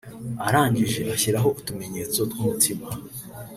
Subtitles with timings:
[0.47, 2.87] arangije ashyiraho utumenyetso tw’umutima